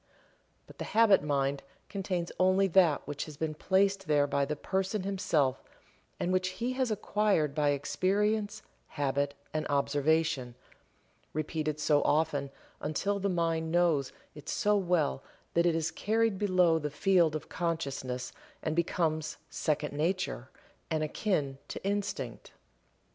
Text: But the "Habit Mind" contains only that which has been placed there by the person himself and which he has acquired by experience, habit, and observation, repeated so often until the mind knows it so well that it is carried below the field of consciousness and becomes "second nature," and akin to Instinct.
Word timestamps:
But 0.65 0.79
the 0.79 0.83
"Habit 0.97 1.21
Mind" 1.21 1.61
contains 1.87 2.31
only 2.39 2.65
that 2.69 3.05
which 3.07 3.25
has 3.25 3.37
been 3.37 3.53
placed 3.53 4.07
there 4.07 4.25
by 4.25 4.45
the 4.45 4.55
person 4.55 5.03
himself 5.03 5.61
and 6.19 6.33
which 6.33 6.47
he 6.57 6.73
has 6.73 6.89
acquired 6.89 7.53
by 7.53 7.69
experience, 7.69 8.63
habit, 8.87 9.35
and 9.53 9.67
observation, 9.67 10.55
repeated 11.33 11.79
so 11.79 12.01
often 12.01 12.49
until 12.79 13.19
the 13.19 13.29
mind 13.29 13.71
knows 13.71 14.11
it 14.33 14.49
so 14.49 14.75
well 14.75 15.21
that 15.53 15.67
it 15.67 15.75
is 15.75 15.91
carried 15.91 16.39
below 16.39 16.79
the 16.79 16.89
field 16.89 17.35
of 17.35 17.47
consciousness 17.47 18.33
and 18.63 18.75
becomes 18.75 19.37
"second 19.51 19.93
nature," 19.93 20.49
and 20.89 21.03
akin 21.03 21.59
to 21.67 21.85
Instinct. 21.85 22.53